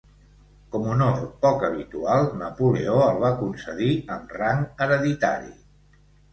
Com 0.75 0.87
honor 0.93 1.19
poc 1.45 1.65
habitual 1.67 2.25
Napoleó 2.41 2.97
el 3.11 3.21
va 3.27 3.33
concedir 3.45 3.93
amb 4.19 4.37
rang 4.43 4.67
hereditari. 4.83 5.57